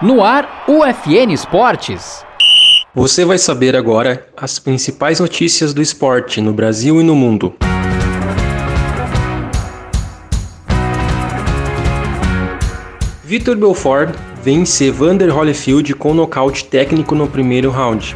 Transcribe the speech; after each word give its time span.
No 0.00 0.22
ar, 0.22 0.64
UFN 0.68 1.32
Esportes. 1.32 2.24
Você 2.94 3.24
vai 3.24 3.36
saber 3.36 3.74
agora 3.74 4.28
as 4.36 4.56
principais 4.56 5.18
notícias 5.18 5.74
do 5.74 5.82
esporte 5.82 6.40
no 6.40 6.52
Brasil 6.52 7.00
e 7.00 7.02
no 7.02 7.16
mundo. 7.16 7.52
Vitor 13.24 13.56
Belfort 13.56 14.14
vence 14.40 14.88
Vander 14.88 15.36
Holyfield 15.36 15.92
com 15.96 16.14
nocaute 16.14 16.64
técnico 16.66 17.16
no 17.16 17.26
primeiro 17.26 17.68
round. 17.68 18.14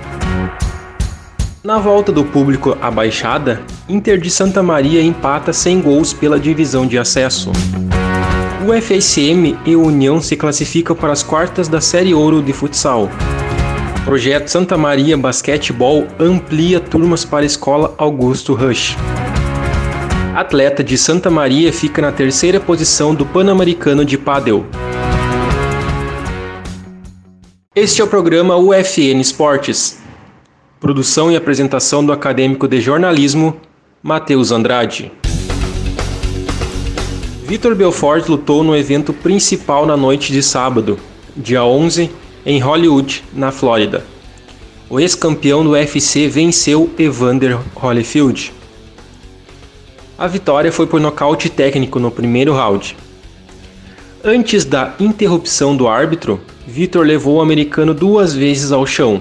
Na 1.64 1.80
volta 1.80 2.12
do 2.12 2.24
público 2.24 2.78
à 2.80 2.92
Baixada, 2.92 3.60
Inter 3.88 4.20
de 4.20 4.30
Santa 4.30 4.62
Maria 4.62 5.02
empata 5.02 5.52
sem 5.52 5.80
gols 5.80 6.12
pela 6.12 6.38
divisão 6.38 6.87
de 6.87 6.96
acesso. 6.96 7.51
O 8.65 8.73
FSM 8.73 9.59
e 9.66 9.75
União 9.75 10.21
se 10.21 10.37
classificam 10.37 10.95
para 10.95 11.12
as 11.12 11.21
quartas 11.21 11.66
da 11.66 11.80
Série 11.80 12.15
Ouro 12.15 12.41
de 12.41 12.52
futsal. 12.52 13.11
Projeto 14.05 14.47
Santa 14.47 14.79
Maria 14.79 15.19
Basquetebol 15.19 16.07
amplia 16.16 16.79
turmas 16.79 17.25
para 17.25 17.41
a 17.41 17.45
escola 17.45 17.93
Augusto 17.98 18.55
Rush. 18.55 18.97
Atleta 20.37 20.85
de 20.85 20.97
Santa 20.97 21.29
Maria 21.29 21.73
fica 21.73 22.01
na 22.01 22.12
terceira 22.12 22.61
posição 22.61 23.12
do 23.12 23.27
Pan-Americano 23.27 24.05
de 24.05 24.16
Padel. 24.16 24.65
Este 27.74 28.01
é 28.01 28.05
o 28.05 28.07
programa 28.07 28.57
UFN 28.57 29.21
Esportes. 29.21 29.99
Produção 30.79 31.33
e 31.33 31.37
apresentação 31.37 32.07
do 32.07 32.13
acadêmico 32.13 32.69
de 32.69 32.80
jornalismo 32.80 33.57
Matheus 34.01 34.52
Andrade. 34.52 35.10
Vitor 37.52 37.74
Belfort 37.74 38.30
lutou 38.30 38.65
no 38.65 38.74
evento 38.74 39.13
principal 39.13 39.85
na 39.85 39.95
noite 39.95 40.32
de 40.32 40.43
sábado, 40.43 40.99
dia 41.37 41.63
11, 41.63 42.10
em 42.46 42.59
Hollywood, 42.59 43.23
na 43.30 43.52
Flórida. 43.52 44.07
O 44.88 44.99
ex-campeão 44.99 45.63
do 45.63 45.73
UFC 45.73 46.29
venceu 46.29 46.91
Evander 46.99 47.59
Holyfield. 47.76 48.54
A 50.16 50.26
vitória 50.26 50.73
foi 50.73 50.87
por 50.87 50.99
nocaute 50.99 51.51
técnico 51.51 51.99
no 51.99 52.10
primeiro 52.10 52.54
round. 52.54 52.96
Antes 54.24 54.65
da 54.65 54.95
interrupção 54.98 55.76
do 55.76 55.87
árbitro, 55.87 56.41
Vitor 56.66 57.04
levou 57.04 57.37
o 57.37 57.43
americano 57.43 57.93
duas 57.93 58.32
vezes 58.32 58.73
ao 58.73 58.87
chão. 58.87 59.21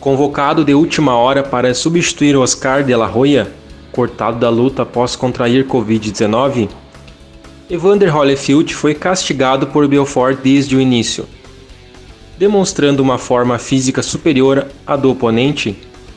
Convocado 0.00 0.64
de 0.64 0.74
última 0.74 1.16
hora 1.16 1.44
para 1.44 1.72
substituir 1.74 2.36
Oscar 2.36 2.82
de 2.82 2.96
la 2.96 3.08
Hoya, 3.08 3.52
cortado 3.92 4.40
da 4.40 4.50
luta 4.50 4.82
após 4.82 5.14
contrair 5.14 5.64
Covid-19, 5.64 6.68
Evander 7.70 8.14
Holyfield 8.14 8.74
foi 8.74 8.94
castigado 8.94 9.66
por 9.66 9.86
Belfort 9.86 10.38
desde 10.42 10.74
o 10.74 10.80
início. 10.80 11.26
Demonstrando 12.38 13.02
uma 13.02 13.18
forma 13.18 13.58
física 13.58 14.02
superior 14.02 14.66
à 14.86 14.96
do 14.96 15.10
oponente, 15.10 15.76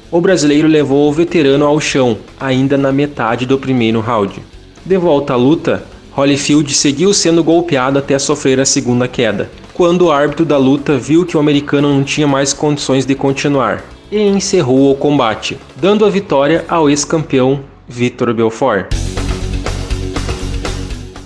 o 0.10 0.22
brasileiro 0.22 0.68
levou 0.68 1.10
o 1.10 1.14
veterano 1.14 1.66
ao 1.66 1.80
chão, 1.80 2.18
ainda 2.40 2.78
na 2.78 2.92
metade 2.92 3.46
do 3.46 3.58
primeiro 3.58 4.00
round. 4.00 4.42
De 4.86 4.98
volta 4.98 5.34
à 5.34 5.36
luta, 5.36 5.84
Holyfield 6.16 6.74
seguiu 6.74 7.14
sendo 7.14 7.44
golpeado 7.44 8.00
até 8.00 8.18
sofrer 8.18 8.60
a 8.60 8.66
segunda 8.66 9.08
queda 9.08 9.50
quando 9.74 10.04
o 10.04 10.12
árbitro 10.12 10.46
da 10.46 10.58
luta 10.58 10.98
viu 10.98 11.26
que 11.26 11.36
o 11.36 11.40
americano 11.40 11.92
não 11.92 12.04
tinha 12.04 12.28
mais 12.28 12.54
condições 12.54 13.06
de 13.06 13.16
continuar 13.16 13.84
e 14.12 14.20
encerrou 14.20 14.92
o 14.92 14.96
combate, 14.96 15.58
dando 15.76 16.06
a 16.06 16.10
vitória 16.10 16.64
ao 16.68 16.88
ex-campeão 16.88 17.62
Vitor 17.88 18.34
Belfort. 18.34 19.21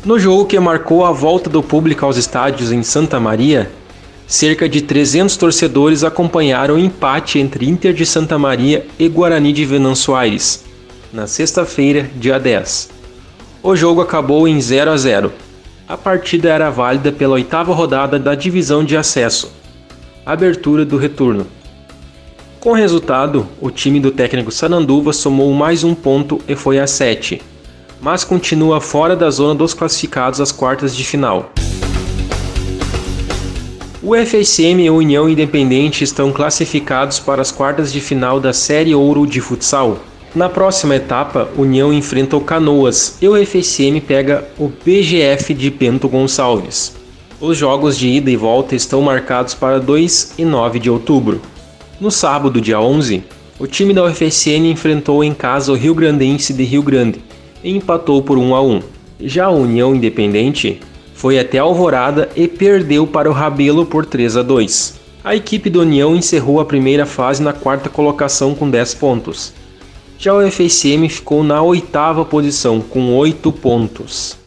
No 0.06 0.20
jogo 0.20 0.46
que 0.46 0.60
marcou 0.60 1.04
a 1.04 1.12
volta 1.12 1.50
do 1.50 1.64
público 1.64 2.06
aos 2.06 2.16
estádios 2.16 2.72
em 2.72 2.84
Santa 2.84 3.20
Maria, 3.20 3.72
cerca 4.28 4.70
de 4.70 4.80
300 4.82 5.36
torcedores 5.36 6.04
acompanharam 6.04 6.76
o 6.76 6.80
empate 6.80 7.40
entre 7.40 7.68
Inter 7.68 7.92
de 7.92 8.06
Santa 8.06 8.38
Maria 8.38 8.86
e 9.00 9.10
Guarani 9.10 9.52
de 9.52 9.66
Venanço 9.66 10.14
Aires, 10.14 10.64
na 11.12 11.26
sexta-feira, 11.26 12.08
dia 12.18 12.40
10. 12.40 12.92
O 13.64 13.76
jogo 13.76 14.00
acabou 14.00 14.48
em 14.48 14.62
0 14.62 14.92
a 14.92 14.98
0 14.98 15.32
a 15.88 15.98
partida 15.98 16.50
era 16.50 16.70
válida 16.70 17.12
pela 17.12 17.34
oitava 17.34 17.74
rodada 17.74 18.20
da 18.20 18.36
divisão 18.36 18.84
de 18.84 18.96
acesso, 18.96 19.52
abertura 20.24 20.86
do 20.86 20.98
retorno. 20.98 21.48
Com 22.60 22.72
o 22.72 22.76
resultado, 22.76 23.48
o 23.60 23.72
time 23.72 24.00
do 24.00 24.12
técnico 24.12 24.52
Sananduva 24.52 25.14
somou 25.14 25.52
mais 25.52 25.84
um 25.84 25.96
ponto 25.96 26.40
e 26.48 26.56
foi 26.56 26.80
a 26.80 26.86
7, 26.86 27.42
mas 28.06 28.24
continua 28.24 28.80
fora 28.80 29.16
da 29.16 29.32
zona 29.32 29.56
dos 29.56 29.74
classificados 29.74 30.40
às 30.40 30.52
quartas 30.52 30.96
de 30.96 31.04
final. 31.04 31.52
O 34.04 34.16
FSM 34.16 34.84
e 34.84 34.88
a 34.88 34.94
União 34.94 35.28
Independente 35.28 36.04
estão 36.04 36.32
classificados 36.32 37.18
para 37.20 37.42
as 37.42 37.50
quartas 37.50 37.92
de 37.92 38.00
final 38.00 38.40
da 38.40 38.54
Série 38.54 38.94
Ouro 38.94 39.26
de 39.26 39.42
Futsal, 39.42 39.98
na 40.36 40.50
próxima 40.50 40.98
etapa, 40.98 41.50
União 41.58 41.92
enfrenta 41.92 42.36
o 42.36 42.42
Canoas 42.42 43.18
e 43.22 43.28
o 43.28 43.36
FSM 43.44 44.02
pega 44.06 44.46
o 44.60 44.68
BGF 44.68 45.54
de 45.54 45.72
Bento 45.72 46.10
Gonçalves. 46.10 46.94
Os 47.40 47.58
jogos 47.58 47.98
de 47.98 48.10
ida 48.10 48.30
e 48.30 48.36
volta 48.36 48.76
estão 48.76 49.02
marcados 49.02 49.56
para 49.56 49.80
2 49.80 50.34
e 50.38 50.44
9 50.44 50.78
de 50.78 50.90
outubro. 50.90 51.42
No 52.02 52.12
sábado, 52.12 52.60
dia 52.60 52.80
11, 52.80 53.24
o 53.58 53.66
time 53.66 53.94
da 53.94 54.04
UFSM 54.04 54.70
enfrentou 54.70 55.24
em 55.24 55.34
casa 55.34 55.72
o 55.72 55.76
Rio 55.76 55.96
Grandense 55.96 56.54
de 56.54 56.66
Rio 56.66 56.84
Grande 56.84 57.24
e 57.66 57.76
empatou 57.76 58.22
por 58.22 58.38
1 58.38 58.56
a 58.56 58.62
1. 58.62 58.82
Já 59.20 59.46
a 59.46 59.52
União 59.52 59.96
Independente 59.96 60.80
foi 61.16 61.40
até 61.40 61.58
Alvorada 61.58 62.30
e 62.36 62.48
perdeu 62.48 63.08
para 63.08 63.28
o 63.28 63.34
Rabelo 63.34 63.88
por 63.88 64.06
3 64.06 64.38
a 64.38 64.44
2. 64.44 65.02
A 65.24 65.36
equipe 65.36 65.72
do 65.72 65.82
União 65.82 66.16
encerrou 66.16 66.60
a 66.60 66.66
primeira 66.66 67.08
fase 67.08 67.42
na 67.42 67.52
quarta 67.52 67.90
colocação 67.90 68.54
com 68.54 68.70
10 68.70 68.94
pontos. 68.94 69.52
Já 70.20 70.34
o 70.36 70.52
FSM 70.52 71.10
ficou 71.10 71.44
na 71.44 71.62
oitava 71.64 72.24
posição, 72.24 72.80
com 72.80 73.16
oito 73.16 73.52
pontos. 73.52 74.38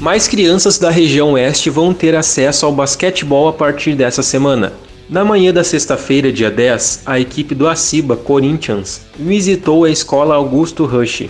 Mais 0.00 0.26
crianças 0.26 0.78
da 0.78 0.90
região 0.90 1.32
oeste 1.32 1.70
vão 1.70 1.94
ter 1.94 2.16
acesso 2.16 2.66
ao 2.66 2.72
basquetebol 2.72 3.48
a 3.48 3.52
partir 3.52 3.94
dessa 3.94 4.22
semana. 4.22 4.72
Na 5.08 5.24
manhã 5.24 5.52
da 5.52 5.62
sexta-feira, 5.62 6.32
dia 6.32 6.50
10, 6.50 7.02
a 7.06 7.20
equipe 7.20 7.54
do 7.54 7.68
Aciba 7.68 8.16
Corinthians 8.16 9.02
visitou 9.16 9.84
a 9.84 9.90
escola 9.90 10.34
Augusto 10.34 10.84
Rush 10.84 11.28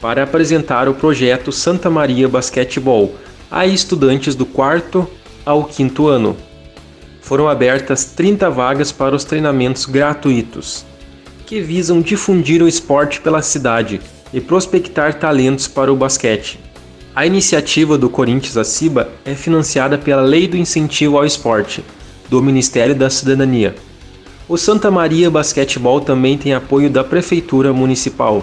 para 0.00 0.22
apresentar 0.22 0.88
o 0.88 0.94
projeto 0.94 1.50
Santa 1.50 1.90
Maria 1.90 2.28
Basquetebol 2.28 3.16
a 3.50 3.66
estudantes 3.66 4.36
do 4.36 4.46
quarto 4.46 5.04
ao 5.44 5.64
quinto 5.64 6.06
ano. 6.06 6.36
Foram 7.20 7.48
abertas 7.48 8.04
30 8.04 8.48
vagas 8.50 8.92
para 8.92 9.16
os 9.16 9.24
treinamentos 9.24 9.84
gratuitos 9.84 10.86
que 11.44 11.60
visam 11.60 12.00
difundir 12.00 12.62
o 12.62 12.68
esporte 12.68 13.20
pela 13.20 13.42
cidade 13.42 14.00
e 14.32 14.40
prospectar 14.40 15.14
talentos 15.14 15.66
para 15.66 15.92
o 15.92 15.96
basquete. 15.96 16.60
A 17.16 17.26
iniciativa 17.26 17.98
do 17.98 18.08
Corinthians 18.08 18.56
Aciba 18.56 19.10
é 19.24 19.34
financiada 19.34 19.98
pela 19.98 20.22
Lei 20.22 20.46
do 20.46 20.56
Incentivo 20.56 21.18
ao 21.18 21.26
Esporte, 21.26 21.82
do 22.28 22.42
Ministério 22.42 22.94
da 22.94 23.08
Cidadania. 23.08 23.74
O 24.48 24.56
Santa 24.56 24.90
Maria 24.90 25.30
Basquetebol 25.30 26.00
também 26.00 26.38
tem 26.38 26.54
apoio 26.54 26.88
da 26.88 27.04
Prefeitura 27.04 27.72
Municipal. 27.72 28.42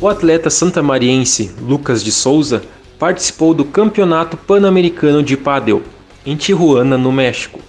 O 0.00 0.08
atleta 0.08 0.50
santamariense 0.50 1.50
Lucas 1.60 2.02
de 2.02 2.10
Souza 2.10 2.62
participou 2.98 3.54
do 3.54 3.64
Campeonato 3.64 4.36
Pan-Americano 4.36 5.22
de 5.22 5.36
Pádel, 5.36 5.82
em 6.24 6.36
Tijuana, 6.36 6.98
no 6.98 7.10
México. 7.10 7.60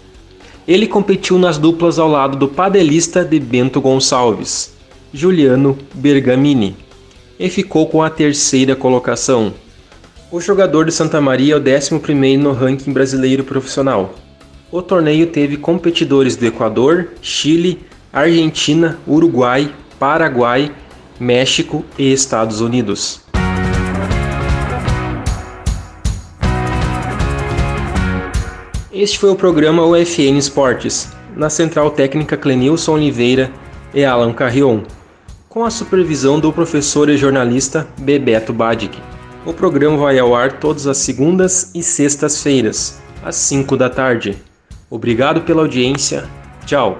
Ele 0.67 0.87
competiu 0.87 1.37
nas 1.37 1.57
duplas 1.57 1.99
ao 1.99 2.07
lado 2.07 2.37
do 2.37 2.47
padelista 2.47 3.23
de 3.23 3.39
Bento 3.39 3.81
Gonçalves, 3.81 4.73
Juliano 5.13 5.77
Bergamini, 5.93 6.75
e 7.39 7.49
ficou 7.49 7.87
com 7.87 8.01
a 8.01 8.09
terceira 8.09 8.75
colocação. 8.75 9.53
O 10.33 10.41
jogador 10.41 10.85
de 10.85 10.91
Santa 10.91 11.21
Maria 11.21 11.53
é 11.53 11.57
o 11.59 11.61
11 11.61 12.37
no 12.37 12.53
ranking 12.53 12.91
brasileiro 12.91 13.43
profissional. 13.43 14.15
O 14.71 14.81
torneio 14.81 15.27
teve 15.27 15.57
competidores 15.57 16.35
do 16.35 16.43
Equador, 16.43 17.09
Chile, 17.21 17.85
Argentina, 18.11 18.97
Uruguai, 19.07 19.71
Paraguai, 19.99 20.71
México 21.19 21.85
e 21.99 22.11
Estados 22.11 22.61
Unidos. 22.61 23.21
Este 28.91 29.19
foi 29.19 29.29
o 29.29 29.35
programa 29.35 29.85
UFN 29.85 30.39
Esportes, 30.39 31.11
na 31.35 31.51
Central 31.51 31.91
Técnica 31.91 32.35
Clenilson 32.35 32.93
Oliveira 32.93 33.51
e 33.93 34.03
Alan 34.03 34.33
Carrion, 34.33 34.81
com 35.47 35.63
a 35.63 35.69
supervisão 35.69 36.39
do 36.39 36.51
professor 36.51 37.07
e 37.07 37.17
jornalista 37.17 37.87
Bebeto 37.99 38.51
Badic. 38.51 39.12
O 39.45 39.51
programa 39.51 39.97
vai 39.97 40.17
ao 40.17 40.33
ar 40.33 40.59
todas 40.59 40.87
as 40.87 40.97
segundas 40.97 41.69
e 41.75 41.83
sextas-feiras, 41.83 43.01
às 43.21 43.35
5 43.35 43.75
da 43.75 43.89
tarde. 43.89 44.37
Obrigado 44.89 45.41
pela 45.41 45.61
audiência. 45.63 46.29
Tchau. 46.65 46.97